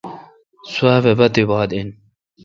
[0.73, 1.87] سوبھ باتیبات این۔